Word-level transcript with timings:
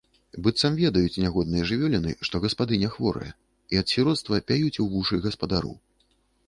Быццам 0.45 0.77
ведаюць 0.83 1.21
нягодныя 1.25 1.67
жывёліны, 1.71 2.13
што 2.29 2.35
гаспадыня 2.47 2.91
хворая, 2.95 3.31
і 3.75 3.83
ад 3.83 3.87
сіроцтва 3.95 4.43
пяюць 4.51 4.77
у 4.87 4.93
вушы 4.97 5.25
гаспадару. 5.29 5.81